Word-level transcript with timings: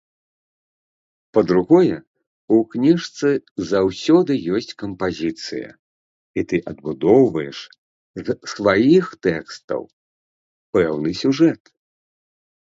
Па-другое, 1.37 1.97
у 2.55 2.57
кніжцы 2.71 3.29
заўсёды 3.71 4.37
ёсць 4.59 4.71
кампазіцыя, 4.81 5.69
і 6.39 6.45
ты 6.53 6.61
адбудоўваеш 6.71 7.59
з 8.25 8.29
сваіх 8.55 9.05
тэкстаў 9.29 9.81
пэўны 10.79 11.09
сюжэт. 11.21 11.61